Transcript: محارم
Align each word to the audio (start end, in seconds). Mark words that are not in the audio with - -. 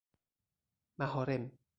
محارم 0.99 1.45